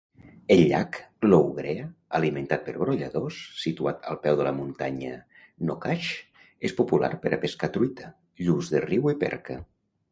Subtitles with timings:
[0.53, 0.95] El llac
[1.31, 1.83] Loughrea,
[2.19, 6.13] alimentat per brolladors, situat al peu de la muntanya Knockash
[6.71, 8.13] és popular per a pescar truita,
[8.49, 9.63] lluç de riu i perca.